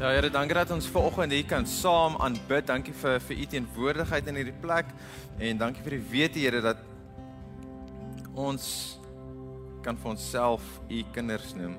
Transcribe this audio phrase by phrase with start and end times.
[0.00, 2.64] Ja, Here, dankie dat ons ver oggend hier kan saam aanbid.
[2.70, 4.88] Dankie vir vir u teenwoordigheid in hierdie plek
[5.36, 6.80] en dankie vir die wete, Here, dat
[8.32, 8.64] ons
[9.84, 11.76] kan vir onsself u kinders noem.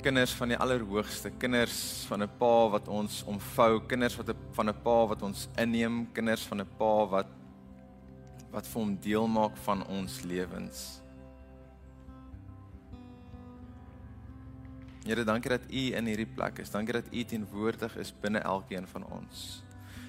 [0.00, 4.80] Kinders van die Allerhoogste, kinders van 'n Pa wat ons omvou, kinders wat van 'n
[4.82, 7.28] Pa wat ons inneem, kinders van 'n Pa wat
[8.52, 11.05] wat vir hom deel maak van ons lewens.
[15.06, 16.72] Here, dankie dat U in hierdie plek is.
[16.74, 19.42] Dankie dat U teenwoordig is binne elkeen van ons.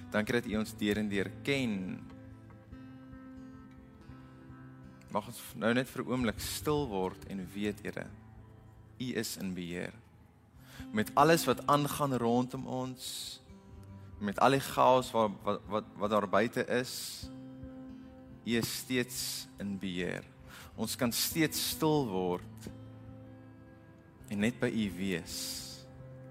[0.10, 1.76] Dankie dat U ons deur en deur ken.
[5.14, 8.08] Mag ons nou net vir 'n oomblik stil word en weet, Here,
[8.98, 9.94] U is in beheer.
[10.91, 13.40] Met alles wat aangaan rondom ons,
[14.20, 17.30] met al die chaos wat wat wat, wat daar buite is,
[18.46, 20.26] U is steeds in beheer.
[20.76, 22.77] Ons kan steeds stil word
[24.27, 25.36] en net by u wees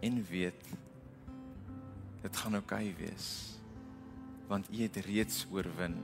[0.05, 0.73] en weet
[2.23, 3.57] dit gaan oukei okay wees
[4.47, 5.97] want u het reeds oorwin.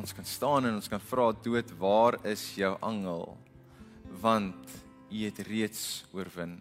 [0.00, 3.36] Ons kan staan en ons kan vra dood waar is jou angel?
[4.20, 6.56] Want u het reeds oorwin.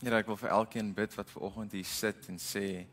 [0.00, 2.86] Here ek wil vir elkeen bid wat ver oggend hier sit en sê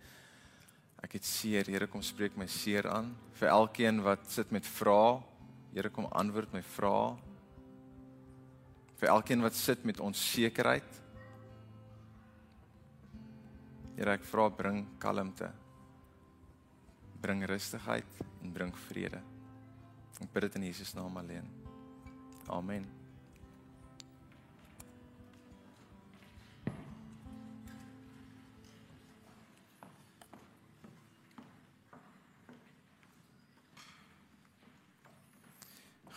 [1.03, 3.11] Ek het seer, Here kom spreek my seer aan.
[3.39, 5.19] Vir elkeen wat sit met vrae,
[5.73, 7.15] Here kom antwoord my vrae.
[9.01, 11.01] Vir elkeen wat sit met onsekerheid.
[13.97, 15.51] Here ek vra bring kalmte.
[17.21, 19.21] Bring rustigheid en bring vrede.
[20.21, 21.49] Ek bid dit in Jesus naam alleen.
[22.47, 23.02] Amen.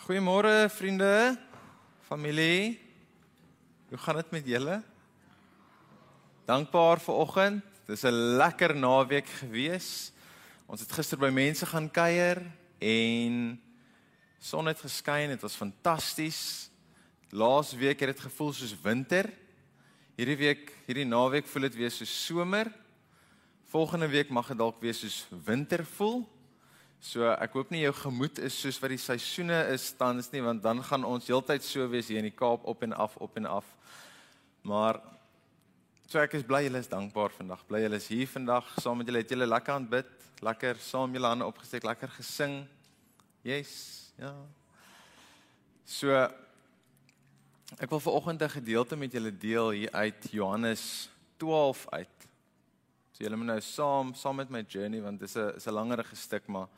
[0.06, 1.34] Goeiemôre vriende,
[2.06, 2.78] familie.
[3.88, 4.76] Hoe gaan dit met julle?
[6.46, 7.64] Dankbaar vir oggend.
[7.90, 10.12] Dis 'n lekker naweek gewees.
[10.66, 12.38] Ons het gister by mense gaan kuier
[12.78, 13.60] en
[14.38, 15.28] son het geskyn.
[15.28, 16.70] Dit was fantasties.
[17.30, 19.32] Laas week het dit gevoel soos winter.
[20.14, 22.72] Hierdie week, hierdie naweek voel dit weer soos somer.
[23.64, 26.35] Volgende week mag dit dalk weer soos winter voel.
[27.00, 30.62] So ek hoop nie jou gemoed is soos wat die seisoene is tans nie want
[30.64, 33.46] dan gaan ons heeltyd so wees hier in die Kaap op en af op en
[33.46, 33.68] af.
[34.66, 35.00] Maar
[36.08, 37.66] so ek is bly julle is dankbaar vandag.
[37.68, 40.10] Bly julle is hier vandag saam met julle het julle lekker aanbid,
[40.42, 42.62] lekker saam julle hande opgesteek, lekker gesing.
[43.46, 43.72] Yes,
[44.18, 44.32] ja.
[45.84, 46.10] So
[47.76, 52.15] ek wil vanoggend 'n gedeelte met julle deel hier uit Johannes 12 uit.
[53.16, 56.16] So julle moet nou saam saam met my journey want dis 'n is 'n langerige
[56.16, 56.68] stuk maar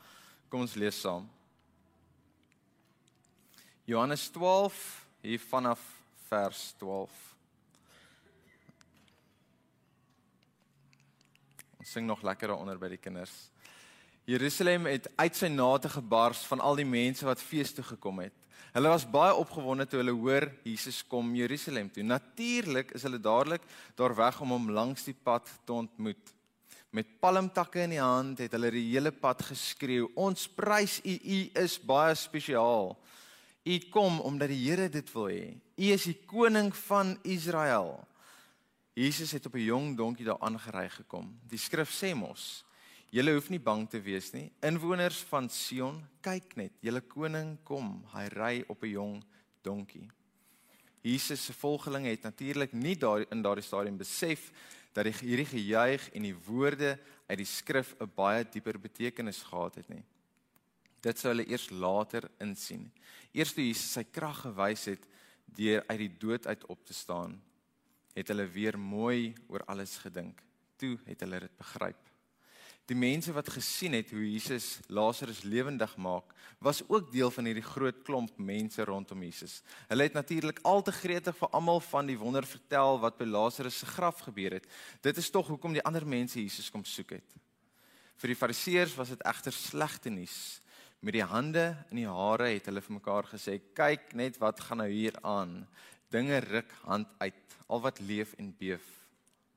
[0.48, 1.28] kom ons lees saam.
[3.84, 5.80] Johannes 12 hier vanaf
[6.28, 7.10] vers 12.
[11.78, 13.50] Ons sing nog lekker daaronder by die kinders.
[14.28, 18.34] Jerusalem het uit sy nate gebars van al die mense wat fees toe gekom het.
[18.74, 22.04] Hulle was baie opgewonde toe hulle hoor Jesus kom Jerusalem toe.
[22.04, 23.64] Natuurlik is hulle dadelik
[23.96, 26.34] daar weg om hom langs die pad te ontmoet.
[26.92, 31.40] Met palmtakke in die hand het hulle die hele pad geskreeu: "Ons prys U, U
[31.64, 32.98] is baie spesiaal.
[33.64, 35.56] U kom omdat die Here dit wil hê.
[35.56, 38.04] U is die koning van Israel."
[38.92, 41.38] Jesus het op 'n jong donkie daar aangery gekom.
[41.48, 42.67] Die skrif sê mos:
[43.08, 44.50] Julle hoef nie bang te wees nie.
[44.60, 48.02] Inwoners van Sion, kyk net, julle koning kom.
[48.12, 49.24] Hy ry op 'n jong
[49.62, 50.10] donkie.
[51.00, 54.50] Jesus se volgelinge het natuurlik nie daar in daardie stadium besef
[54.92, 56.98] dat die hierdie gejuig en die woorde
[57.28, 60.04] uit die skrif 'n baie dieper betekenis gehad het nie.
[61.00, 62.90] Dit sou hulle eers later insien.
[63.32, 65.06] Eers toe Jesus sy krag gewys het
[65.44, 67.40] deur uit die dood uit op te staan,
[68.14, 70.42] het hulle weer mooi oor alles gedink.
[70.76, 72.17] Toe het hulle dit begryp.
[72.88, 76.30] Die mense wat gesien het hoe Jesus Lazarus lewendig maak,
[76.64, 79.58] was ook deel van hierdie groot klomp mense rondom Jesus.
[79.90, 83.82] Hulle het natuurlik al te gretig vir almal van die wonder vertel wat by Lazarus
[83.82, 84.70] se graf gebeur het.
[85.04, 87.36] Dit is tog hoekom die ander mense Jesus kom soek het.
[88.18, 90.38] Vir die Fariseërs was dit egter slegte nuus.
[91.04, 94.80] Met die hande in die hare het hulle vir mekaar gesê: "Kyk net wat gaan
[94.80, 95.68] nou hier aan.
[96.10, 97.60] Dinge ruk hand uit.
[97.68, 98.88] Al wat leef en beef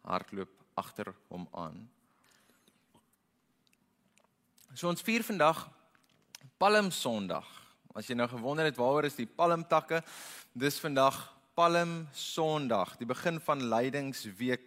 [0.03, 1.87] hardloop agter hom aan."
[4.71, 5.65] So ons vier vandag
[6.55, 7.43] Palm Sondag.
[7.91, 9.99] As jy nou gewonder het waaroor is die palmtakke,
[10.55, 11.17] dis vandag
[11.59, 14.63] Palm Sondag, die begin van Lydingsweek.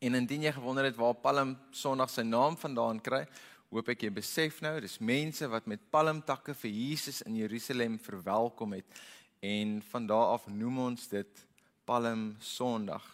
[0.00, 3.26] En indien jy gewonder het waar Palm Sondag sy naam vandaan kry,
[3.68, 8.72] hoop ek jy besef nou, dis mense wat met palmtakke vir Jesus in Jerusalem verwelkom
[8.78, 9.04] het
[9.44, 11.44] en van daardie af noem ons dit
[11.84, 13.04] Palm Sondag.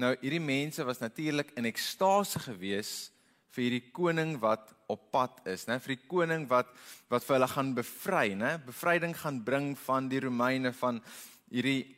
[0.00, 3.10] Nou hierdie mense was natuurlik in ekstase gewees
[3.54, 5.78] vir hierdie koning wat op pad is, né?
[5.82, 6.70] Vir die koning wat
[7.12, 8.56] wat vir hulle gaan bevry, né?
[8.66, 10.98] Bevryding gaan bring van die Romeine van
[11.52, 11.94] hierdie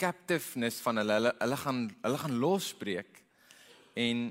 [0.00, 1.18] captiveness van hulle.
[1.20, 3.22] Hulle hulle gaan hulle gaan losbreek.
[3.94, 4.28] En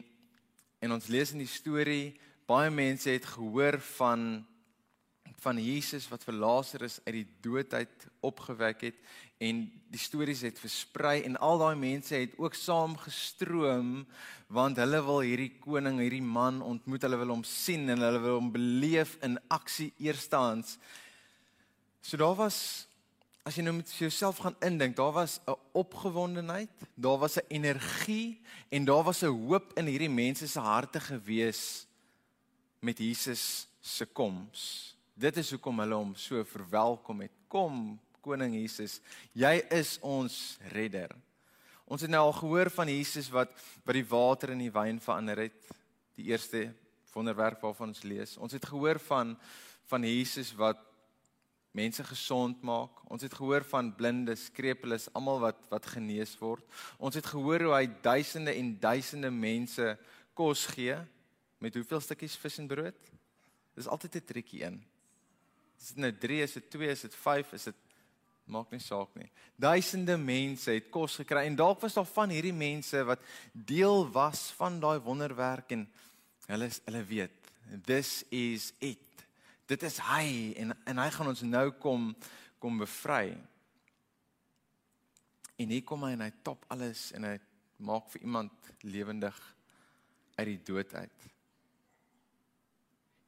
[0.84, 2.14] en ons lees in die storie
[2.48, 4.46] baie mense het gehoor van
[5.44, 9.02] van Jesus wat vir Lazarus uit die dood uit opgewek het
[9.38, 14.06] en die stories het versprei en al daai mense het ook saam gestroom
[14.48, 18.40] want hulle wil hierdie koning, hierdie man ontmoet, hulle wil hom sien en hulle wil
[18.40, 20.78] hom beleef in aksie eerstehands.
[22.02, 22.88] So daar was
[23.48, 28.42] as jy nou met jouself gaan indink, daar was 'n opgewondenheid, daar was 'n energie
[28.70, 31.88] en daar was 'n hoop in hierdie mense se harte gewees
[32.80, 34.96] met Jesus se koms.
[35.14, 37.32] Dit is hoekom hulle hom so verwelkom het.
[37.48, 39.00] Kom, koning Jesus,
[39.38, 41.14] jy is ons redder.
[41.88, 43.54] Ons het nou al gehoor van Jesus wat
[43.86, 45.70] wat die water in die wyn verander het.
[46.20, 46.66] Die eerste
[47.14, 48.36] wonderwerk waarvan ons lees.
[48.38, 49.38] Ons het gehoor van
[49.88, 50.82] van Jesus wat
[51.78, 53.00] mense gesond maak.
[53.08, 56.66] Ons het gehoor van blindes, krepeles, almal wat wat genees word.
[57.00, 59.94] Ons het gehoor hoe hy duisende en duisende mense
[60.36, 60.98] kos gee
[61.64, 63.12] met hoeveel stukkies vis en brood?
[63.78, 64.84] Dis altyd 'n triekie een.
[65.80, 67.76] Is dit nou 3, is dit 2, is dit 5, is dit
[68.48, 69.28] maak nie saak nie.
[69.60, 74.48] Duisende mense het kos gekry en dalk was daar van hierdie mense wat deel was
[74.58, 75.86] van daai wonderwerk en
[76.48, 77.52] hulle hulle weet
[77.86, 79.04] this is it.
[79.68, 82.14] Dit is hy en en hy gaan ons nou kom
[82.62, 83.36] kom bevry.
[85.58, 87.36] En hier kom hy en hy top alles en hy
[87.84, 89.38] maak vir iemand lewendig
[90.38, 91.28] uit die dood uit.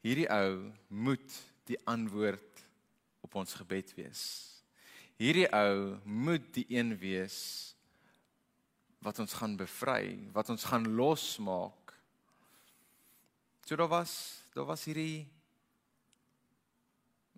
[0.06, 1.36] Hierdie ou moet
[1.68, 2.64] die antwoord
[3.26, 4.24] op ons gebed wees
[5.20, 7.40] hierdie ou moet die een wees
[9.04, 11.94] wat ons gaan bevry, wat ons gaan losmaak.
[13.68, 14.14] So daar was,
[14.56, 15.28] daar was hierdie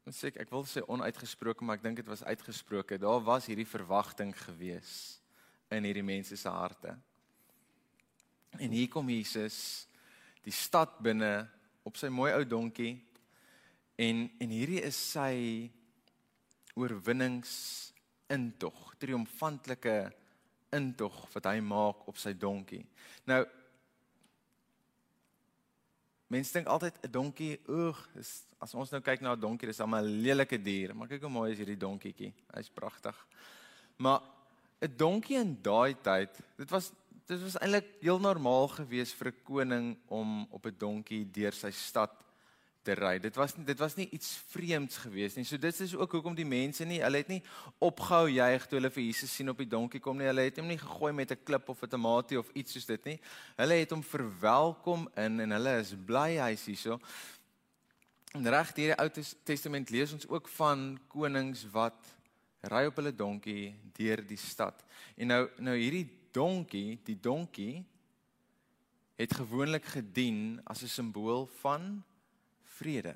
[0.10, 2.98] sê ek, ek wil sê onuitgesproke, maar ek dink dit was uitgesproke.
[3.00, 5.22] Daar was hierdie verwagting gewees
[5.72, 6.96] in hierdie mense se harte.
[8.60, 9.88] En hier kom Jesus
[10.44, 11.46] die stad binne
[11.88, 12.96] op sy mooi ou donkie
[14.02, 15.70] en en hierdie is sy
[16.76, 17.54] oorwinnings
[18.32, 20.12] intog, triomfantelike
[20.72, 22.84] intog wat hy maak op sy donkie.
[23.28, 23.44] Nou
[26.32, 29.82] mense dink altyd 'n donkie, oeg, is as ons nou kyk na 'n donkie, dis
[29.82, 32.34] 'n lelike dier, maar kyk hoe mooi is hierdie donkietjie.
[32.54, 33.16] Hy's pragtig.
[33.98, 34.22] Maar
[34.82, 36.92] 'n donkie in daai tyd, dit was
[37.28, 41.72] dit was eintlik heel normaal geweest vir 'n koning om op 'n donkie deur sy
[41.72, 42.12] stad
[42.84, 43.20] te ry.
[43.22, 45.46] Dit was dit was nie iets vreemds geweest nie.
[45.46, 47.42] So dit is ook hoekom die mense nie, hulle het nie
[47.80, 50.30] opgehou juig toe hulle vir Jesus sien op die donkie kom nie.
[50.30, 53.06] Hulle het hom nie gegooi met 'n klip of 'n tamatie of iets soos dit
[53.06, 53.20] nie.
[53.58, 57.00] Hulle het hom verwelkom in en hulle is bly hy's hierso.
[58.34, 62.00] En reg hier in die Ou Testament lees ons ook van konings wat
[62.62, 64.84] ry op hulle donkie deur die stad.
[65.18, 67.84] En nou nou hierdie donkie, die donkie
[69.18, 72.04] het gewoonlik gedien as 'n simbool van
[72.82, 73.14] vrede.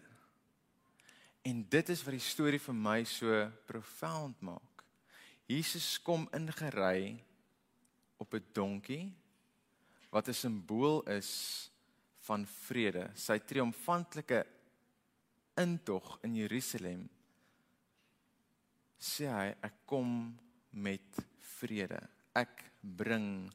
[1.46, 4.84] En dit is wat die storie vir my so profound maak.
[5.50, 7.20] Jesus kom ingery
[8.18, 9.14] op 'n donkie
[10.10, 11.70] wat 'n simbool is
[12.26, 13.12] van vrede.
[13.16, 14.46] Sy triomfantelike
[15.58, 17.10] intog in Jerusalem
[19.00, 20.38] sê hy ek kom
[20.72, 22.02] met vrede.
[22.34, 23.52] Ek bring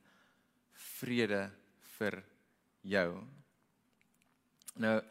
[0.72, 1.50] vrede
[1.98, 2.24] vir
[2.82, 3.26] jou.
[4.76, 5.02] Nou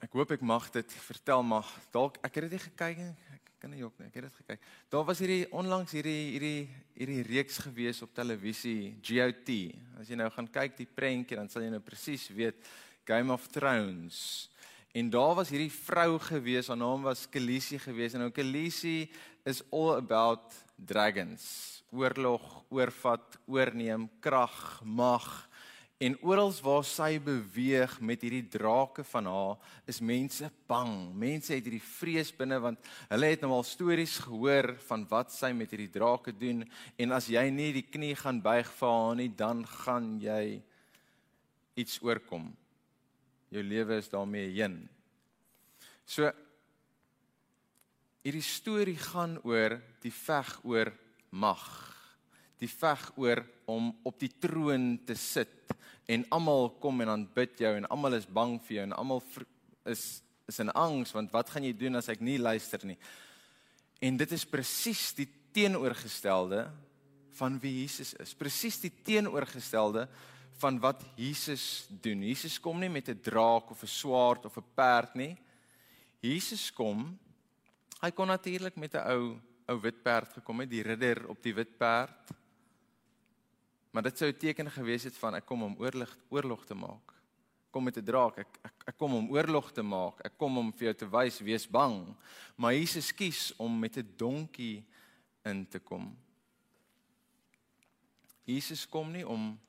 [0.00, 3.14] Ek hoop ek mag dit vertel maar dalk ek het dit nie gekyk nie.
[3.36, 4.06] Ek kan nie jok nie.
[4.08, 4.62] Ek het dit gekyk.
[4.88, 9.50] Daar was hierdie onlangs hierdie hierdie hierdie reeks gewees op televisie GOT.
[10.00, 12.64] As jy nou gaan kyk die prentjie dan sal jy nou presies weet
[13.04, 14.48] Game of Thrones.
[14.96, 19.04] En daar was hierdie vrou gewees, haar naam was Khaleesi gewees en nou Khaleesi
[19.46, 21.84] is all about dragons.
[21.92, 25.28] Oorlog, oorvat, oorneem, krag, mag.
[26.00, 30.94] En oral waar sy beweeg met hierdie drake van haar, is mense bang.
[31.12, 35.52] Mense het hierdie vrees binne want hulle het nou al stories gehoor van wat sy
[35.52, 36.64] met hierdie drake doen
[36.96, 40.62] en as jy nie die knie gaan buig vir haar nie, dan gaan jy
[41.76, 42.48] iets oorkom.
[43.52, 44.80] Jou lewe is daarmee heen.
[46.08, 46.32] So
[48.24, 50.94] hierdie storie gaan oor die veg oor
[51.28, 51.68] mag.
[52.60, 55.72] Die veg oor om op die troon te sit
[56.10, 59.22] en almal kom en aanbid jou en almal is bang vir jou en almal
[59.88, 62.98] is is in angs want wat gaan jy doen as ek nie luister nie?
[64.02, 66.64] En dit is presies die teenoorgestelde
[67.38, 68.34] van wie Jesus is.
[68.34, 70.08] Presies die teenoorgestelde
[70.58, 72.24] van wat Jesus doen.
[72.26, 75.36] Jesus kom nie met 'n draak of 'n swaard of 'n perd nie.
[76.20, 77.18] Jesus kom
[78.00, 79.40] hy kon natuurlik met 'n ou
[79.70, 82.32] ou wit perd gekom het, die ridder op die wit perd.
[83.90, 87.14] Maar dit sou 'n teken gewees het van ek kom om oorlog oorlog te maak.
[87.70, 88.38] Kom met 'n draak.
[88.38, 90.20] Ek, ek ek kom om oorlog te maak.
[90.24, 92.16] Ek kom om vir jou te wys wees bang.
[92.56, 94.84] Maar Jesus kies om met 'n donkie
[95.44, 96.16] in te kom.
[98.44, 99.60] Jesus kom nie om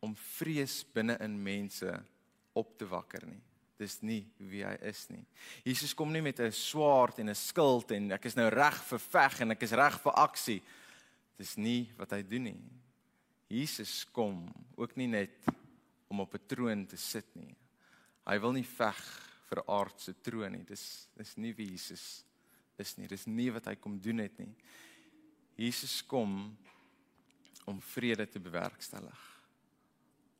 [0.00, 2.04] om vrees binne in mense
[2.52, 3.40] op te wakker nie.
[3.78, 5.24] Dis nie wie hy is nie.
[5.64, 8.98] Jesus kom nie met 'n swaard en 'n skild en ek is nou reg vir
[8.98, 10.62] veg en ek is reg vir aksie.
[11.36, 12.60] Dis nie wat hy doen nie.
[13.48, 14.44] Jesus kom
[14.76, 15.48] ook nie net
[16.08, 17.56] om op 'n troon te sit nie.
[18.26, 19.00] Hy wil nie veg
[19.48, 20.64] vir aardse troon nie.
[20.64, 22.24] Dis dis nie wie Jesus
[22.78, 23.08] is nie.
[23.08, 24.54] Dis nie wat hy kom doen het nie.
[25.56, 26.56] Jesus kom
[27.64, 29.42] om vrede te bewerkstellig.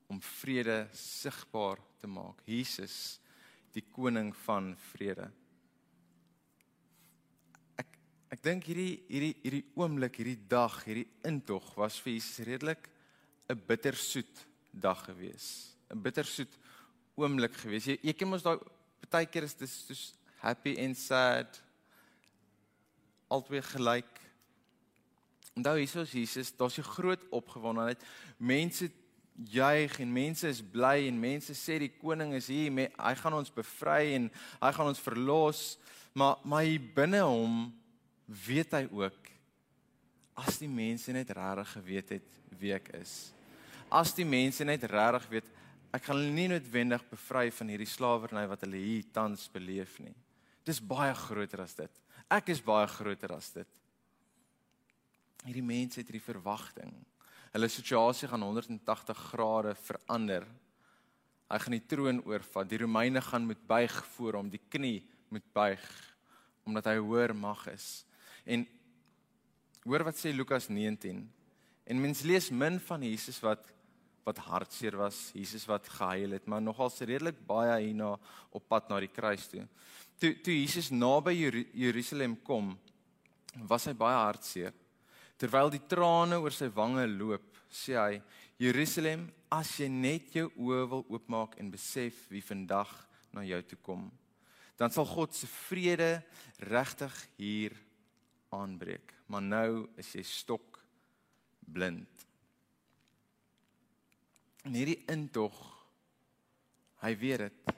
[0.08, 2.42] Om vrede sigbaar te maak.
[2.46, 3.20] Jesus
[3.72, 5.30] die koning van vrede.
[7.76, 7.98] Ek
[8.30, 12.88] ek dink hierdie hierdie hierdie oomblik, hierdie dag, hierdie intog was vir Jesus redelik
[13.48, 15.74] 'n bittersoet dag gewees.
[15.88, 16.52] 'n Bittersoet
[17.16, 17.88] oomblik gewees.
[17.88, 18.58] Jy jy ken mos daai
[19.10, 20.12] baie keer is dit soos
[20.42, 21.60] happy and sad
[23.28, 24.12] altyd gelyk.
[25.56, 28.04] Onthou hier is Jesus, daar's 'n groot opgewondenheid.
[28.36, 28.90] Mense
[29.34, 33.34] juig en mense is bly en mense sê die koning is hier, me, hy gaan
[33.34, 35.78] ons bevry en hy gaan ons verlos.
[36.12, 36.64] Maar maar
[36.94, 37.74] binne hom
[38.26, 39.30] weet hy ook
[40.34, 42.28] as die mense net regtig geweet het
[42.58, 43.37] wie ek is
[43.90, 45.48] as die mense net regtig weet
[45.94, 50.14] ek gaan hulle nie noodwendig bevry van hierdie slawerny wat hulle hier tans beleef nie.
[50.68, 52.00] Dis baie groter as dit.
[52.28, 53.70] Ek is baie groter as dit.
[55.46, 56.92] Hierdie mense het hierdie verwagting.
[57.54, 60.44] Hulle situasie gaan 180 grade verander.
[61.48, 62.68] Hy gaan die troon oorvat.
[62.68, 65.00] Die Romeine gaan moet buig voor hom, die knie
[65.32, 65.88] moet buig
[66.68, 68.02] omdat hy hoër mag is.
[68.44, 68.66] En
[69.88, 71.22] hoor wat sê Lukas 19.
[71.88, 73.64] En mens lees min van Jesus wat
[74.28, 78.14] wat hartseer was, Jesus wat gehuil het, maar nogal redelik baie hierna
[78.52, 79.64] op pad na die kruis toe.
[80.18, 81.34] Toe toe Jesus naby
[81.72, 82.74] Jerusalem kom,
[83.68, 84.74] was hy baie hartseer.
[85.38, 88.20] Terwyl die trane oor sy wange loop, sê hy:
[88.58, 92.90] "Jerusalem, as jy net jou oë wil oopmaak en besef wie vandag
[93.32, 94.10] na jou toe kom,
[94.76, 96.22] dan sal God se vrede
[96.58, 97.76] regtig hier
[98.50, 99.14] aanbreek.
[99.28, 100.82] Maar nou is jy stok
[101.60, 102.27] blind."
[104.68, 105.56] En hierdie intog
[107.00, 107.70] hy weet dit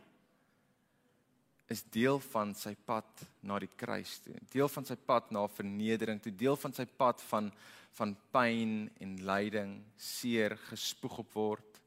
[1.71, 4.35] is deel van sy pad na die kruis toe.
[4.51, 7.53] Deel van sy pad na vernedering toe, deel van sy pad van
[7.95, 11.79] van pyn en lyding, seer gespoeg op word.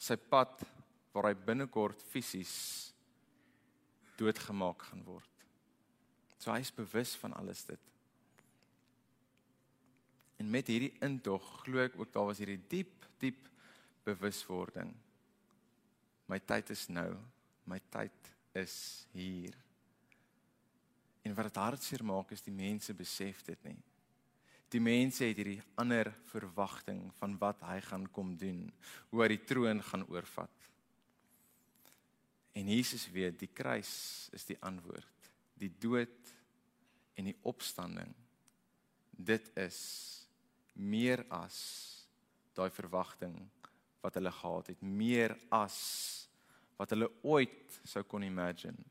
[0.00, 0.62] Sy pad
[1.12, 2.54] waar hy binnekort fisies
[4.20, 5.44] doodgemaak gaan word.
[6.40, 7.92] So hy is bewus van alles dit.
[10.40, 13.52] En met hierdie intog glo ek ook daar was hierdie diep diep
[14.06, 14.92] bewuswording.
[16.30, 17.10] My tyd is nou.
[17.66, 18.76] My tyd is
[19.14, 19.54] hier.
[21.26, 23.78] En wat dit hartseer maak is die mense besef dit nie.
[24.70, 28.64] Die mense het hierdie ander verwagting van wat hy gaan kom doen,
[29.10, 30.66] hoe hy die troon gaan oorvat.
[32.56, 33.92] En Jesus weet die kruis
[34.34, 35.30] is die antwoord.
[35.58, 36.32] Die dood
[37.16, 38.10] en die opstanding.
[39.10, 39.78] Dit is
[40.76, 41.58] meer as
[42.56, 43.36] daai verwagting
[44.04, 45.78] wat hulle gehad het, meer as
[46.76, 48.84] wat hulle ooit sou kon imagine.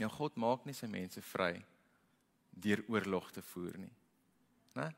[0.00, 1.54] Nou God maak nie sy mense vry
[2.54, 3.92] deur oorlog te voer nie.
[4.74, 4.88] Né?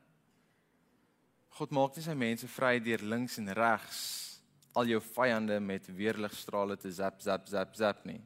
[1.57, 4.01] God maak nie sy mense vry deur links en regs
[4.77, 8.19] al jou vyande met weerligstrale te zap zap zap zap nie.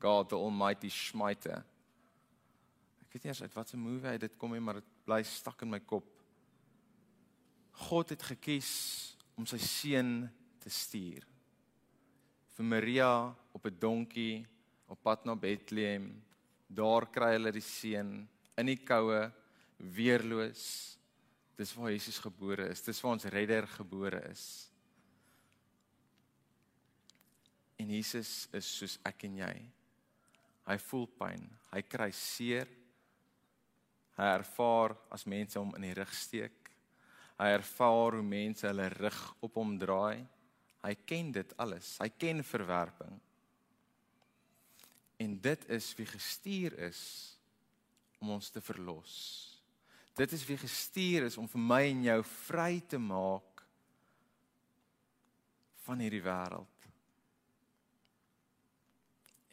[0.00, 1.62] God the almighty smiter.
[3.00, 5.64] Ek weet nie eens uit watter movie hy dit kom nie, maar dit bly stak
[5.64, 6.08] in my kop.
[7.88, 8.70] God het gekies
[9.40, 10.26] om sy seun
[10.60, 11.24] te stuur.
[12.56, 13.12] Vir Maria
[13.56, 14.46] op 'n donkie
[14.86, 16.22] op pad na Bethlehem.
[16.68, 18.28] Daar kry hulle die seun
[18.58, 19.32] in die koue,
[19.78, 20.98] weerloos.
[21.56, 22.82] Dis waar Jesus gebore is.
[22.82, 24.70] Dis waar ons redder gebore is.
[27.78, 29.54] En Jesus is soos ek en jy.
[30.66, 32.68] Hy voel pyn, hy kry seer.
[34.16, 36.59] Hy ervaar as mense hom in die rug steek.
[37.40, 40.20] Hy ervaar hoe mense hulle rug op hom draai.
[40.84, 41.94] Hy ken dit alles.
[42.00, 43.16] Hy ken verwerping.
[45.20, 47.00] En dit is wie gestuur is
[48.20, 49.14] om ons te verlos.
[50.16, 53.64] Dit is wie gestuur is om vir my en jou vry te maak
[55.86, 56.88] van hierdie wêreld.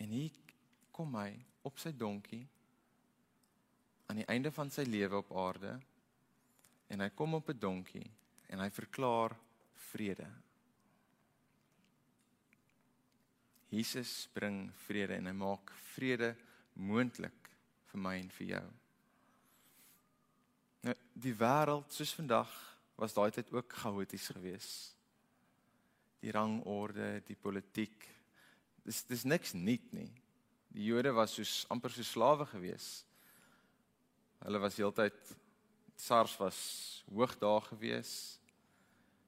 [0.03, 0.35] En hier
[0.91, 1.31] kom hy
[1.67, 2.43] op sy donkie
[4.07, 5.77] aan die einde van sy lewe op aarde
[6.87, 8.11] en hy kom op 'n donkie
[8.49, 9.35] en hy verklaar
[9.91, 10.27] vrede.
[13.69, 16.35] Jesus bring vrede en hy maak vrede
[16.73, 17.49] moontlik
[17.91, 18.67] vir my en vir jou.
[20.87, 22.51] Nou die wêreld soos vandag
[22.97, 24.95] was daai tyd ook chaoties geweest.
[26.23, 28.07] Die rangorde, die politiek.
[28.85, 30.09] Dis dis niks nuut nie.
[30.73, 33.05] Die Jode was soos amper so slawe geweest.
[34.45, 35.35] Hulle was heeltyd
[35.97, 36.57] SARS was
[37.09, 38.37] hoog daar gewees.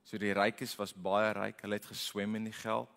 [0.05, 2.93] So die rykes was baie ryk, hulle het geswem in die geld.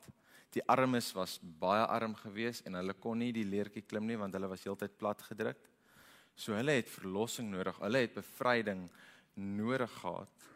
[0.53, 4.37] Die armes was baie arm gewees en hulle kon nie die leertjie klim nie want
[4.37, 5.61] hulle was heeltyd plat gedruk.
[6.37, 7.79] So hulle het verlossing nodig.
[7.81, 8.85] Hulle het bevryding
[9.41, 10.49] nodig gehad.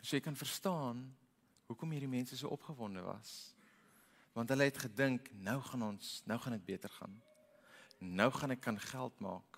[0.00, 1.02] So jy kan verstaan
[1.68, 3.54] hoekom hierdie mense so opgewonde was.
[4.36, 7.16] Want hulle het gedink nou gaan ons, nou gaan dit beter gaan.
[8.00, 9.49] Nou gaan ek kan geld maak.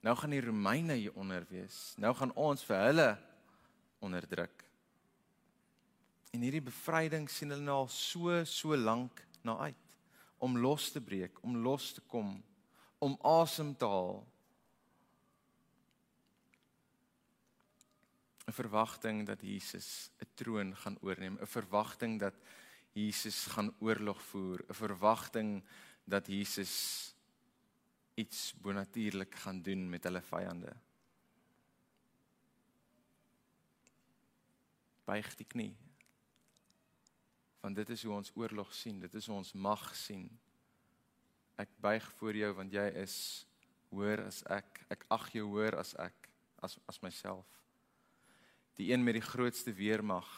[0.00, 1.94] Nou gaan die Romeine hier onder wees.
[1.96, 3.08] Nou gaan ons vir hulle
[3.98, 4.64] onderdruk.
[6.30, 9.84] En hierdie bevryding sien hulle nou al so so lank na uit
[10.38, 12.36] om los te breek, om los te kom,
[13.02, 14.20] om asem te haal.
[18.48, 22.34] 'n verwagting dat Jesus 'n troon gaan oorneem, 'n verwagting dat
[22.92, 25.64] Jesus gaan oorlog voer, 'n verwagting
[26.04, 27.14] dat Jesus
[28.18, 30.72] iets bonatuurlik gaan doen met hulle vyande.
[35.06, 35.74] Buig die knie.
[37.62, 40.26] Want dit is hoe ons oorlog sien, dit is hoe ons mag sien.
[41.58, 43.16] Ek buig voor jou want jy is
[43.92, 44.82] hoër as ek.
[44.94, 46.28] Ek ag jou hoër as ek
[46.62, 47.46] as as myself.
[48.78, 50.28] Die een met die grootste weermag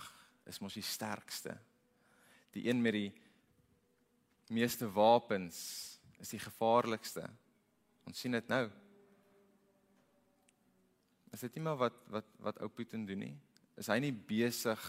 [0.48, 1.57] is mos die sterkste.
[2.57, 3.11] Die een met die
[4.50, 5.61] meeste wapens
[6.20, 7.28] is die gevaarlikste.
[8.11, 8.64] Ons sien dit nou.
[11.31, 13.35] Is dit nie maar wat wat wat ou Putin doen nie?
[13.79, 14.83] Is hy nie besig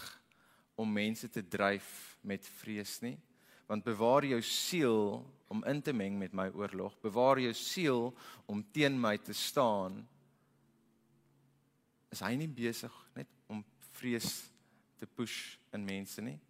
[0.74, 3.14] om mense te dryf met vrees nie?
[3.68, 5.20] Want bewaar jou siel
[5.54, 6.96] om in te meng met my oorlog.
[7.04, 8.10] Bewaar jou siel
[8.50, 10.00] om teen my te staan.
[12.10, 13.62] Is hy nie besig net om
[14.00, 14.48] vrees
[14.98, 16.40] te push in mense nie?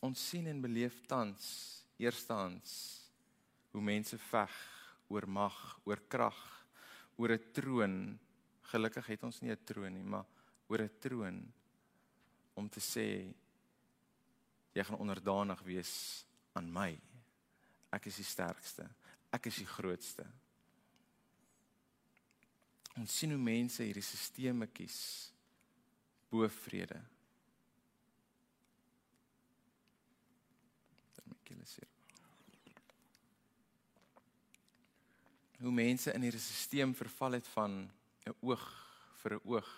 [0.00, 1.52] Ons sien en beleef tans
[2.00, 2.72] eerstens
[3.70, 4.56] hoe mense veg
[5.10, 6.40] oor mag, oor krag,
[7.18, 8.18] oor 'n troon.
[8.72, 10.26] Gelukkig het ons nie 'n troon nie, maar
[10.68, 11.52] oor 'n troon
[12.54, 13.34] om te sê
[14.72, 17.00] jy gaan onderdanig wees aan my.
[17.92, 18.88] Ek is die sterkste.
[19.32, 20.26] Ek is die grootste.
[22.96, 25.32] Ons sien hoe mense hierdie stelsels kies
[26.30, 27.00] bo vrede.
[31.50, 31.89] julle sê.
[35.60, 37.90] Hoe mense in hierdie stelsel verval het van
[38.26, 38.64] 'n oog
[39.22, 39.70] vir 'n oog.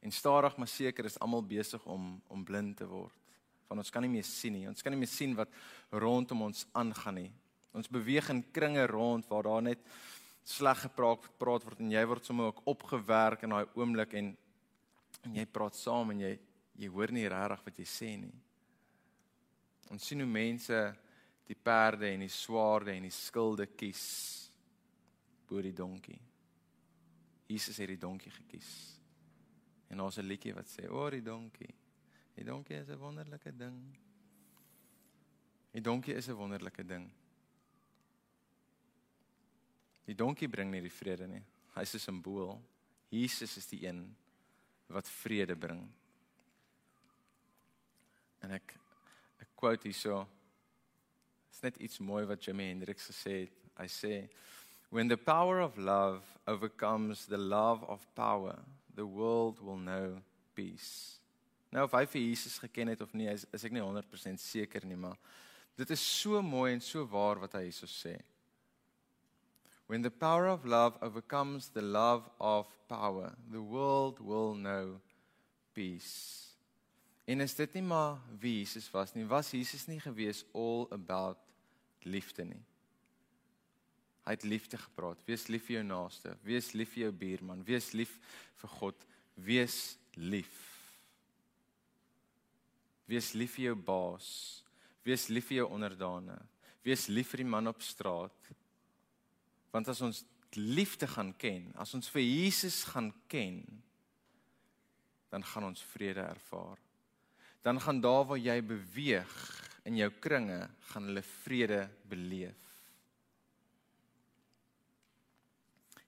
[0.00, 3.14] En stadig maar seker is almal besig om om blind te word.
[3.66, 4.68] Van ons kan nie meer sien nie.
[4.68, 5.48] Ons kan nie meer sien wat
[5.90, 7.32] rondom ons aangaan nie.
[7.72, 9.78] Ons beweeg in kringe rond waar daar net
[10.44, 14.36] sleg gepraat praat word en jy word sommer ook opgewerk in daai oomblik en
[15.22, 16.38] en jy praat saam en jy
[16.78, 18.34] jy hoor nie regtig wat jy sê nie.
[19.90, 20.78] Ons sien hoe mense
[21.46, 24.41] die perde en die swaarde en die skilde kies
[25.52, 26.18] bo die donkie.
[27.52, 28.70] Jesus het die donkie gekies.
[29.92, 31.74] En ons 'n liedjie wat sê oor die donkie.
[32.34, 33.98] Die donkie is 'n wonderlike ding.
[35.72, 37.10] Die donkie is 'n wonderlike ding.
[40.04, 41.44] Die donkie bring nie die vrede nie.
[41.74, 42.62] Hy's 'n simbool.
[43.10, 44.16] Jesus is die een
[44.86, 45.92] wat vrede bring.
[48.40, 48.76] En ek
[49.62, 50.28] quote hierso.
[51.48, 53.52] Dit's net iets mooi wat Jimi Hendrix gesê het.
[53.78, 54.30] Hy sê
[54.92, 58.58] when the power of love overcomes the love of power,
[58.94, 60.18] the world will know
[60.54, 61.18] peace.
[61.72, 64.84] Nou of hy vir Jesus geken het of nie, is, is ek nie 100% seker
[64.84, 65.16] nie, maar
[65.80, 68.18] dit is so mooi en so waar wat hy hierso sê.
[69.88, 75.00] When the power of love overcomes the love of power, the world will know
[75.72, 76.52] peace.
[77.24, 79.24] En is dit nie maar wie Jesus was nie?
[79.24, 81.40] Was Jesus nie gewees all about
[82.04, 82.60] liefde nie?
[84.22, 85.22] Hy het liefde gepraat.
[85.26, 88.12] Wees lief vir jou naaste, wees lief vir jou buurman, wees lief
[88.60, 89.78] vir God, wees
[90.14, 90.58] lief.
[93.10, 94.28] Wees lief vir jou baas,
[95.02, 96.38] wees lief vir jou onderdane,
[96.86, 98.52] wees lief vir die man op straat.
[99.74, 100.22] Want as ons
[100.54, 103.64] liefde gaan ken, as ons vir Jesus gaan ken,
[105.32, 106.78] dan gaan ons vrede ervaar.
[107.64, 109.36] Dan gaan daar waar jy beweeg
[109.88, 110.60] in jou kringe,
[110.92, 112.71] gaan hulle vrede beleef.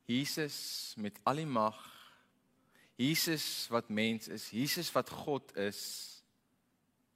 [0.05, 1.79] Jesus met al die mag.
[3.01, 5.81] Jesus wat mens is, Jesus wat God is.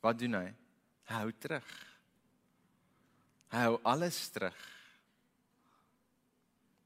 [0.02, 0.48] Wat doen hy?
[1.08, 1.68] Hy hou terug.
[3.52, 4.58] Hy hou alles terug.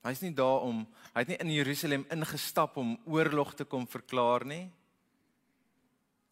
[0.02, 4.44] Hy's nie daar om hy het nie in Jerusalem ingestap om oorlog te kom verklaar
[4.48, 4.64] nie.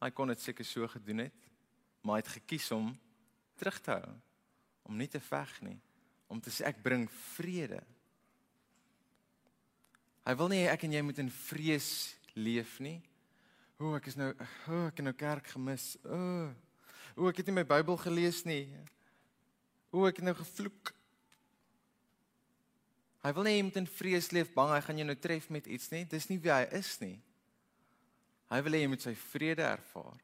[0.01, 1.49] Hy kon dit seker so gedoen het,
[2.03, 2.89] maar hy het gekies om
[3.61, 4.13] terug te hou,
[4.89, 5.77] om nie te veg nie,
[6.33, 7.05] om te sê ek bring
[7.37, 7.83] vrede.
[10.27, 12.99] Hy wil nie ek en jy moet in vrees leef nie.
[13.81, 15.95] O, ek is nou o, ek het nou kerk gemis.
[16.05, 16.51] O,
[17.17, 18.67] o ek het nie my Bybel gelees nie.
[19.89, 20.93] O, ek het nou gevloek.
[23.25, 25.67] Hy wil nie jy moet in vrees leef, bang hy gaan jou nou tref met
[25.69, 26.05] iets nie.
[26.09, 27.17] Dis nie wie hy is nie.
[28.51, 30.21] Hy wil hê jy moet sy vrede ervaar.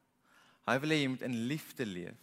[0.66, 2.22] Hy wil hê jy moet in liefde leef.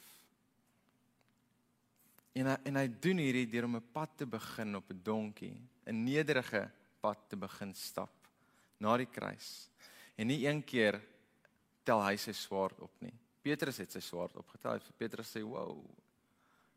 [2.34, 5.58] En hy, en hy doen hierdie deur om 'n pad te begin op 'n donkie,
[5.86, 6.70] 'n nederige
[7.04, 8.30] pad te begin stap
[8.80, 9.68] na die kruis.
[10.16, 11.00] En nie een keer
[11.84, 13.14] tel hy sy swaard op nie.
[13.44, 14.80] Petrus het sy swaard opgetel.
[14.98, 15.84] Petrus sê, "Wow.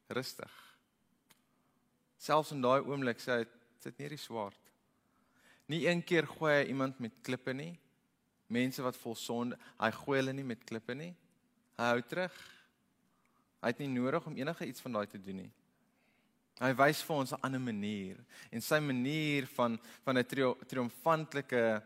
[0.08, 0.52] Rustig."
[2.18, 3.46] Selfs in daai oomblik sê hy,
[3.78, 4.58] "Sit neer die swaard."
[5.68, 7.78] Nie een keer gooi hy iemand met klippe nie.
[8.46, 11.14] Mense wat vol sonde, hy gooi hulle nie met klippe nie.
[11.76, 12.32] Hy hou terug.
[13.60, 15.52] Hy het nie nodig om enige iets van daai te doen nie.
[16.56, 18.16] Hy wys vir ons 'n ander manier
[18.50, 20.24] en sy manier van van 'n
[20.66, 21.82] triomfantelike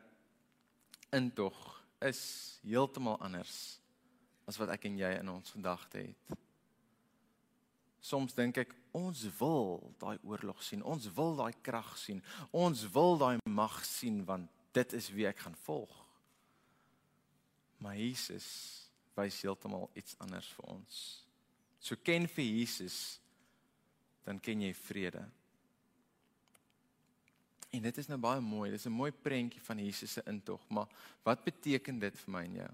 [1.12, 3.80] intog is heeltemal anders
[4.46, 6.38] as wat ek en jy in ons gedagte het.
[8.00, 13.18] Soms dink ek ons wil daai oorlog sien, ons wil daai krag sien, ons wil
[13.18, 15.92] daai mag sien want dit is wie ek gaan volg.
[17.78, 18.46] Maar Jesus
[19.16, 21.26] wys heeltemal iets anders vir ons.
[21.80, 23.20] So ken vir Jesus
[24.24, 25.22] dan ken jy vrede.
[27.70, 28.70] En dit is nou baie mooi.
[28.70, 30.88] Dis 'n mooi prentjie van Jesus se intog, maar
[31.22, 32.70] wat beteken dit vir my en jou?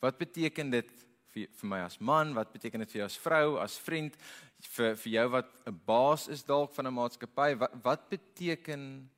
[0.00, 0.90] Wat beteken dit
[1.32, 2.34] vir vir my as man?
[2.34, 4.16] Wat beteken dit vir jou as vrou, as vriend,
[4.60, 7.54] vir vir jou wat 'n baas is dalk van 'n maatskappy?
[7.58, 9.10] Wat wat beteken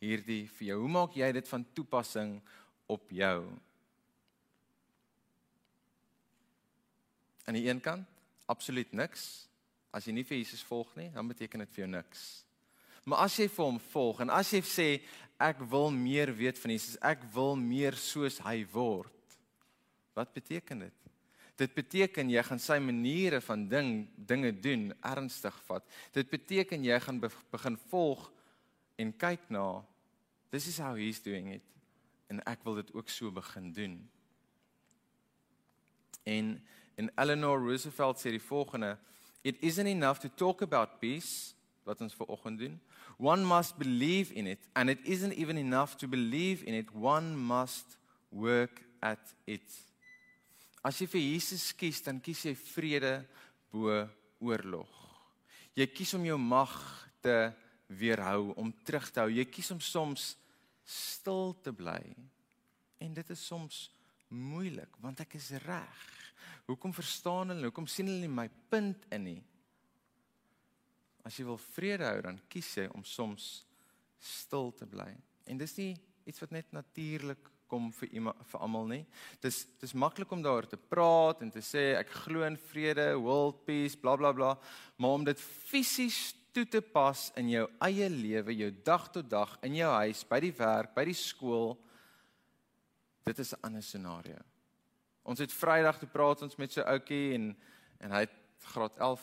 [0.00, 0.80] hierdie vir jou?
[0.80, 2.42] Hoe maak jy dit van toepassing
[2.86, 3.50] op jou?
[7.44, 8.06] Aan die een kant,
[8.46, 9.45] absoluut niks.
[9.96, 12.26] As jy nie vir Jesus volg nie, dan beteken dit vir jou niks.
[13.08, 14.88] Maar as jy vir hom volg en as jy sê
[15.40, 19.12] ek wil meer weet van Jesus, ek wil meer soos hy word.
[20.16, 21.06] Wat beteken dit?
[21.56, 25.84] Dit beteken jy gaan sy maniere van ding dinge doen ernstig vat.
[26.12, 28.26] Dit beteken jy gaan be, begin volg
[29.00, 29.64] en kyk na
[30.52, 31.64] this is how he's doing it
[32.28, 33.96] en ek wil dit ook so begin doen.
[36.26, 36.56] En
[36.96, 38.94] en Eleanor Roosevelt sê die volgende
[39.46, 41.54] It isn't enough to talk about peace
[41.86, 42.80] wat ons ver oggend doen.
[43.16, 46.90] One must believe in it and it isn't even enough to believe in it.
[46.90, 47.94] One must
[48.34, 49.62] work at it.
[50.82, 53.14] As jy vir Jesus kies, dan kies jy vrede
[53.70, 54.02] bo
[54.42, 54.90] oorlog.
[55.78, 56.74] Jy kies om jou mag
[57.22, 57.38] te
[57.86, 59.30] weerhou, om terug te hou.
[59.30, 60.32] Jy kies om soms
[60.82, 62.02] stil te bly.
[62.98, 63.84] En dit is soms
[64.26, 66.06] moeilik want ek is reg.
[66.66, 67.70] Hoekom verstaan hulle?
[67.70, 69.40] Hoekom sien hulle nie my punt in nie?
[71.26, 73.66] As jy wil vrede hou, dan kies jy om soms
[74.22, 75.12] stil te bly.
[75.46, 75.92] En dis nie
[76.26, 79.02] iets wat net natuurlik kom vir iemand vir almal nie.
[79.42, 83.64] Dis dis maklik om daaroor te praat en te sê ek glo in vrede, world
[83.66, 88.54] peace, blablabla, bla, bla, maar om dit fisies toe te pas in jou eie lewe,
[88.56, 91.74] jou dag tot dag, in jou huis, by die werk, by die skool,
[93.26, 94.38] dit is 'n ander scenario.
[95.26, 97.50] Ons het Vrydag toe praat ons met so ouetjie en
[98.04, 98.34] en hy het
[98.74, 99.22] graad 11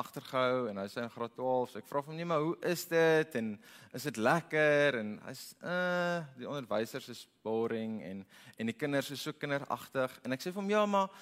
[0.00, 1.70] agtergehou en hy sê in graad 12.
[1.70, 3.52] So ek vra hom nie maar hoe is dit en
[3.94, 8.24] is dit lekker en hy's uh die onderwysers is boring en
[8.56, 11.12] en die kinders is so kinderagtig en ek sê vir hom ja maar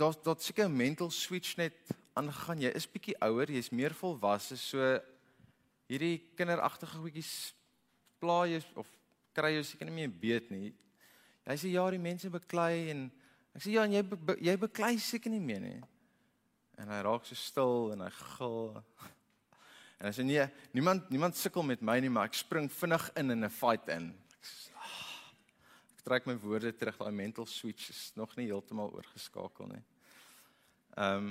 [0.00, 1.76] daar daar seker 'n mental switch net
[2.16, 2.64] aangaan.
[2.64, 4.56] Jy is bietjie ouer, jy's meer volwasse.
[4.56, 4.80] So
[5.86, 7.54] hierdie kinderagtige goedjies
[8.18, 8.90] pla jy of
[9.36, 10.74] kry jy seker nie meer beet nie.
[11.46, 13.06] Hy sê ja, die mense beklei en
[13.54, 15.78] ek sê ja, en jy be, jy beklei seker nie meer nie.
[16.82, 18.74] En hy raak so stil en hy gil.
[19.96, 20.42] En as jy nee,
[20.76, 24.10] niemand niemand sukkel met my nie, maar ek spring vinnig in in 'n fight in.
[24.34, 25.30] Ek, ah,
[25.94, 29.84] ek trek my woorde terug, daai mental switch is nog nie heeltemal oorgeskakel nie.
[30.98, 31.30] Ehm um,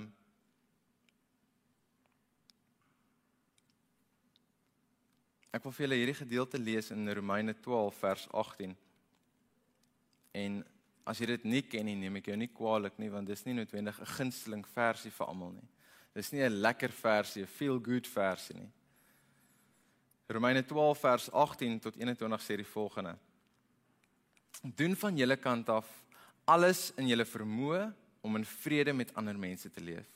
[5.55, 8.73] Ek wil vir julle hierdie gedeelte lees in Romeine 12 vers 18.
[10.35, 10.59] En
[11.07, 13.55] as jy dit nie ken nie, neem ek jou nie kwaadlik nie want dis nie
[13.55, 15.69] noodwendig 'n gunsteling versie vir almal nie.
[16.13, 18.71] Dis nie 'n lekker versie, 'n feel good versie nie.
[20.27, 23.17] Romeine 12 vers 18 tot 21 sê die volgende:
[24.63, 25.85] Doen van julle kant af
[26.45, 30.07] alles in julle vermoë om in vrede met ander mense te leef.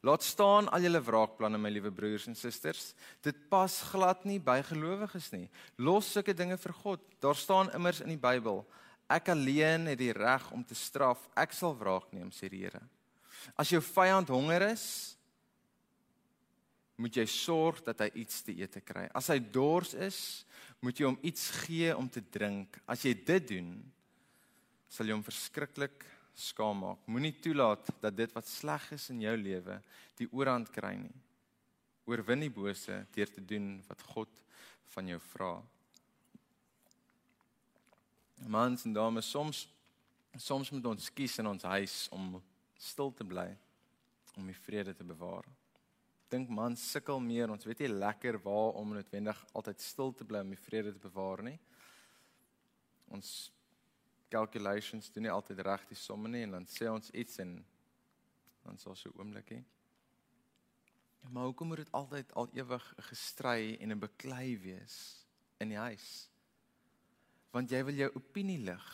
[0.00, 2.94] Laat staan al julle wraakplanne my liewe broers en susters.
[3.20, 5.48] Dit pas glad nie by gelowiges nie.
[5.76, 7.00] Los sulke dinge vir God.
[7.20, 8.64] Daar staan immers in die Bybel:
[9.10, 11.24] Ek alleen het die reg om te straf.
[11.34, 12.82] Ek sal wraak neem, sê die Here.
[13.58, 14.86] As jou vyand honger is,
[17.00, 19.06] moet jy sorg dat hy iets te eet kry.
[19.16, 20.20] As hy dors is,
[20.84, 22.76] moet jy hom iets gee om te drink.
[22.86, 23.72] As jy dit doen,
[24.92, 26.04] sal jy hom verskriklik
[26.36, 27.02] skaam maak.
[27.08, 29.80] Moenie toelaat dat dit wat sleg is in jou lewe
[30.20, 31.16] die oorhand kry nie.
[32.08, 34.44] Oorwin die bose deur te doen wat God
[34.94, 35.54] van jou vra.
[38.46, 39.68] Mans en dames, soms
[40.38, 42.36] soms moet ons kies in ons huis om
[42.78, 43.48] stil te bly
[44.38, 45.44] om die vrede te bewaar.
[46.30, 50.44] Dink man sukkel meer, ons weet nie lekker waar om noodwendig altyd stil te bly
[50.44, 51.56] om die vrede te bewaar nie.
[53.10, 53.50] Ons
[54.30, 57.58] calculations doen nie altyd reg die somme nie en dan sê ons iets en
[58.62, 59.64] dan sal so oomblikie.
[61.28, 65.26] Maar hoekom moet dit altyd al ewig 'n gestry en 'n beklei wees
[65.58, 66.29] in die huis?
[67.54, 68.90] Want jy wil jou opinie lig.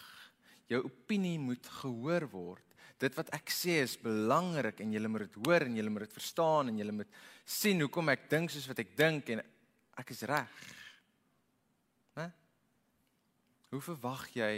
[0.71, 2.65] Jou opinie moet gehoor word.
[2.99, 6.17] Dit wat ek sê is belangrik en jy moet dit hoor en jy moet dit
[6.17, 9.43] verstaan en jy moet sien hoekom ek dink soos wat ek dink en
[10.01, 10.57] ek is reg.
[12.17, 12.31] Né?
[13.75, 14.57] Hoe verwag jy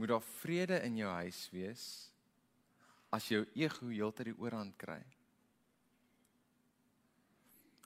[0.00, 1.84] moet daar vrede in jou huis wees
[3.12, 5.00] as jou ego heeltyd die oorhand kry.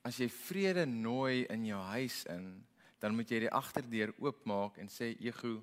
[0.05, 2.51] As jy vrede nooi in jou huis in,
[3.05, 5.59] dan moet jy die agterdeur oopmaak en sê ego,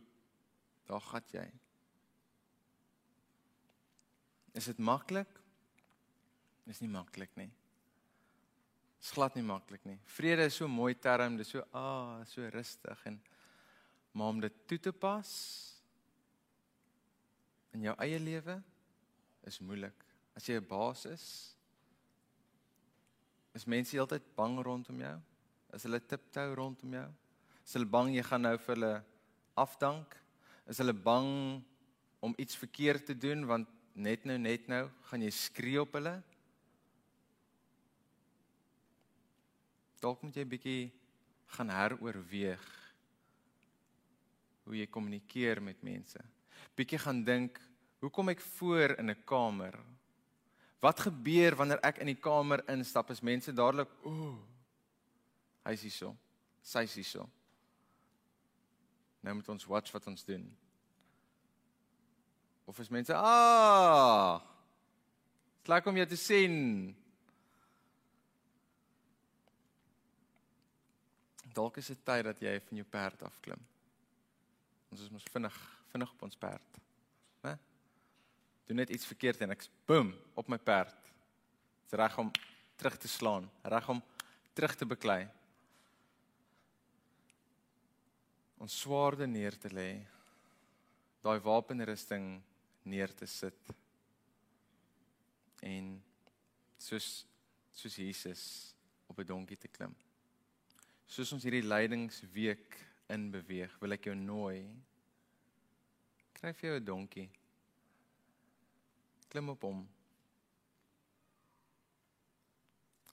[0.86, 1.47] daar gaan jy.
[4.54, 5.32] Is dit maklik?
[6.69, 7.49] Is nie maklik nie.
[9.01, 9.97] Is glad nie maklik nie.
[10.13, 13.17] Vrede is so mooi term, dis so ah, so rustig en
[14.13, 15.30] maar om dit toe te pas,
[17.71, 18.58] in jou eie lewe
[19.47, 20.06] is moeilik.
[20.36, 21.25] As jy 'n baas is,
[23.56, 25.17] is mense heeltyd bang rondom jou.
[25.73, 27.10] Is hulle tiptou rondom jou?
[27.65, 28.95] Is hulle bang jy gaan nou vir hulle
[29.60, 30.17] afdank?
[30.69, 31.62] Is hulle bang
[32.21, 36.17] om iets verkeerd te doen want net nou net nou gaan jy skree op hulle?
[40.02, 40.84] Dalk moet jy bietjie
[41.58, 42.67] gaan heroorweeg
[44.65, 46.21] hoe jy kommunikeer met mense
[46.78, 47.60] bietjie gaan dink,
[48.02, 49.76] hoekom ek voor in 'n kamer?
[50.82, 53.12] Wat gebeur wanneer ek in die kamer instap?
[53.12, 54.39] Is mense dadelik, ooh.
[55.63, 56.17] Hy's hierso.
[56.62, 57.30] Sy's hierso.
[59.21, 60.45] Nou moet ons watch wat ons doen.
[62.65, 64.41] Of is mense, ah.
[65.65, 66.55] Slaak om jou te sien.
[71.53, 73.62] Dalk is dit tyd dat jy van jou perd afklim.
[74.91, 75.57] Ons is mos vinnig
[75.91, 76.79] vinnig op ons perd.
[77.43, 77.57] Né?
[78.65, 80.95] Doen net iets verkeerd en ek boem op my perd.
[81.84, 82.31] Dit's reg om
[82.79, 83.99] terug te slaan, reg om
[84.55, 85.25] terug te beklei.
[88.62, 89.89] Ons swaarde neer te lê.
[91.26, 92.36] Daai wapenrusting
[92.86, 93.74] neer te sit.
[95.65, 95.95] En
[96.78, 97.26] soos
[97.74, 98.43] soos Jesus
[99.08, 99.95] op 'n donkie te klim.
[101.08, 102.78] Soos ons hierdie lydingsweek
[103.10, 104.69] in beweeg, wil ek jou nooi
[106.41, 107.30] Kry vir jou 'n donkie.
[109.30, 109.89] Klim op hom.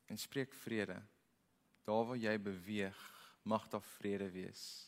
[0.09, 1.03] En spreek vrede.
[1.85, 2.97] Daar waar jy beweeg,
[3.43, 4.88] mag daar vrede wees.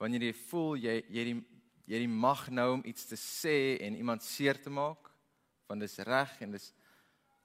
[0.00, 1.38] Wanneer jy voel jy jy die
[1.90, 5.10] jy die mag nou om iets te sê en iemand seer te maak,
[5.68, 6.70] want dis reg en dis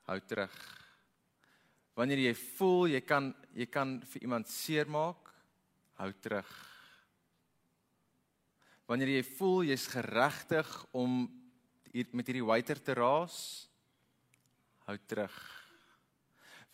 [0.06, 0.54] hou terug.
[1.98, 5.34] Wanneer jy voel jy kan jy kan vir iemand seermaak,
[6.00, 6.54] hou terug
[8.90, 11.26] wanneer jy voel jy's geregtig om
[11.96, 13.38] met hierdie waiter te raas,
[14.86, 15.36] hou terug.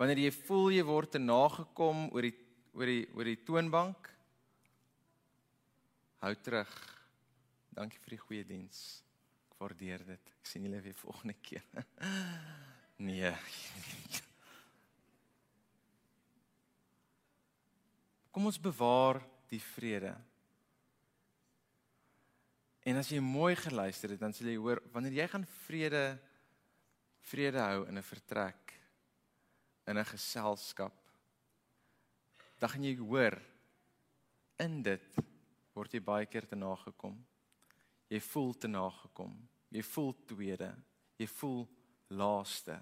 [0.02, 2.36] Wanneer jy voel jy word te nagekom oor die
[2.72, 4.08] oor die oor die toonbank,
[6.22, 6.72] hou terug.
[7.74, 9.04] Dankie vir die goeie diens.
[9.50, 10.24] Ek waardeer dit.
[10.40, 11.66] Ek sien julle weer volgende keer.
[13.08, 13.32] nee.
[18.32, 19.18] Kom ons bewaar
[19.52, 20.14] die vrede.
[22.88, 26.06] En as jy mooi geluister het, dan sal jy hoor wanneer jy gaan vrede
[27.22, 28.74] vrede hou in 'n vertrek
[29.86, 30.96] in 'n geselskap,
[32.58, 33.38] dan gaan jy hoor
[34.58, 35.06] in dit
[35.76, 37.16] word jy baie keer te nagekom.
[38.12, 39.36] Jy voel te nagekom.
[39.72, 40.72] Jy voel tweede.
[41.20, 41.62] Jy voel
[42.12, 42.76] laaste.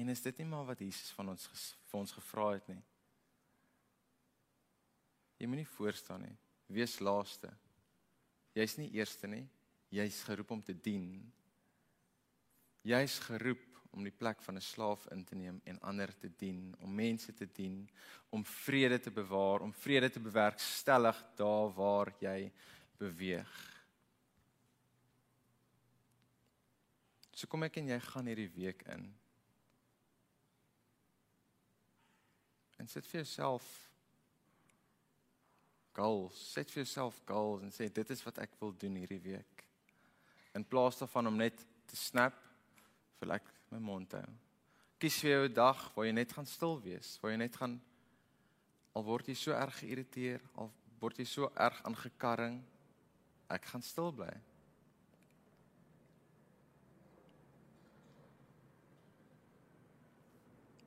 [0.00, 1.48] En is dit nie maar wat Jesus van ons
[1.90, 2.80] vir ons gevra het nie?
[5.40, 6.36] Jy moenie voor staan nie.
[6.70, 7.50] Wees laaste.
[8.56, 9.44] Jy's nie eerste nie.
[9.90, 11.08] Jy's geroep om te dien.
[12.86, 16.74] Jy's geroep om die plek van 'n slaaf in te neem en ander te dien,
[16.80, 17.90] om mense te dien,
[18.28, 22.52] om vrede te bewaar, om vrede te bewerkstellig daar waar jy
[22.98, 23.80] beweeg.
[27.34, 29.06] So kom ek en jy gaan hierdie week in.
[32.76, 33.64] En sit vir jouself
[35.96, 39.64] goals, set vir jouself goals en sê dit is wat ek wil doen hierdie week.
[40.54, 42.36] In plaas daarvan om net te snap
[43.20, 44.26] vir ek my mond hou.
[45.00, 47.80] Kies vir jou 'n dag waar jy net gaan stil wees, waar jy net gaan
[48.94, 52.60] al word jy so erg geïrriteer, al word jy so erg aangekarring,
[53.48, 54.34] ek gaan stil bly.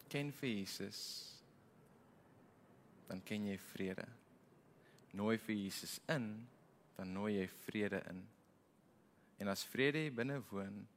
[0.10, 1.00] Ken vir Jesus.
[3.08, 4.06] Dan ken jy vrede.
[5.14, 6.48] Nooi vir Jesus in,
[6.98, 8.22] dan nooi jy vrede in.
[9.40, 10.88] En as vrede binne woon,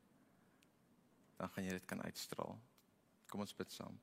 [1.37, 2.59] dan gaan jy dit kan uitstraal.
[3.29, 3.99] Kom ons bid saam.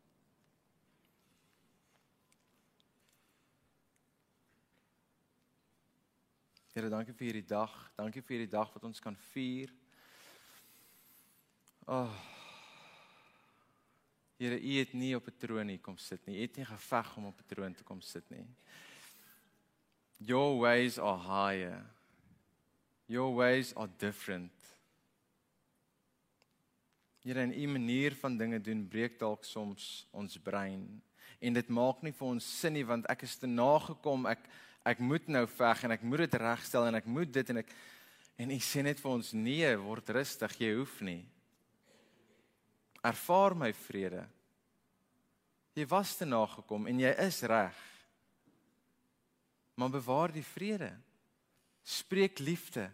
[6.74, 7.74] Here, dankie vir hierdie dag.
[7.98, 9.69] Dankie vir hierdie dag wat ons kan vier.
[11.86, 12.10] Oh.
[14.39, 16.38] Here, U het nie op 'n troon hier kom sit nie.
[16.38, 18.48] U het nie geveg om op 'n troon te kom sit nie.
[20.17, 21.86] Your ways are higher.
[23.06, 24.62] Your ways are different.
[27.23, 30.83] Here in u manier van dinge doen breek dalk soms ons brein.
[31.39, 34.43] En dit maak nie vir ons sin nie want ek is te nagekom ek
[34.83, 37.71] ek moet nou veg en ek moet dit regstel en ek moet dit en ek
[38.43, 41.21] en u sê net vir ons nee word rustig jy hoef nie.
[42.99, 44.25] Ervaar my vrede.
[45.79, 47.83] Jy was te nagekom en jy is reg.
[49.79, 50.91] Maar bewaar die vrede.
[51.88, 52.89] Spreek liefde.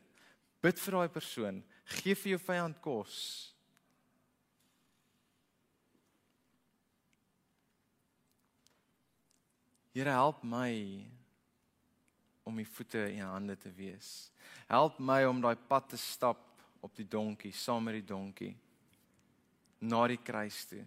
[0.61, 1.63] Bid vir daai persoon.
[1.97, 3.17] Gee vir jou vyand kos
[9.93, 11.06] Here help my
[12.43, 14.30] om my voete en hande te wees.
[14.67, 16.45] Help my om daai pad te stap
[16.82, 18.54] op die donkie, saam met die donkie
[19.80, 20.84] na die kruis toe.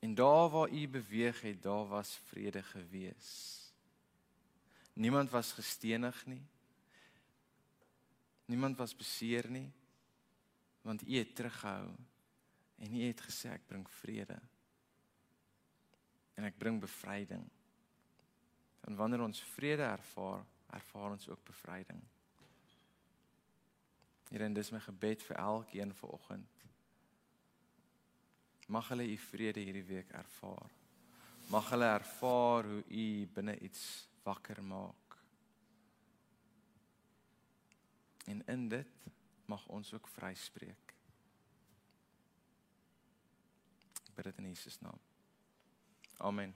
[0.00, 3.30] En daar waar u beweeg het, daar was vrede gewees.
[4.92, 6.42] Niemand was gestenig nie.
[8.46, 9.70] Niemand was beseer nie.
[10.82, 11.90] Want u het teruggehou
[12.78, 14.38] en u het gesê ek bring vrede
[16.38, 17.42] en ek bring bevryding.
[18.86, 22.00] En wanneer ons vrede ervaar, ervaar ons ook bevryding.
[24.28, 26.64] Here, en dis my gebed vir elkeen vanoggend.
[28.68, 30.70] Mag hulle u vrede hierdie week ervaar.
[31.48, 33.82] Mag hulle ervaar hoe u binne iets
[34.22, 35.16] wakker maak.
[38.28, 39.10] En in dit
[39.48, 40.94] mag ons ook vryspreek.
[44.14, 45.07] Bid dit in Jesus naam.
[46.20, 46.54] Amen.